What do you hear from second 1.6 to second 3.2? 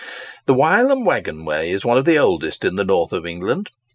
is one of the oldest in the north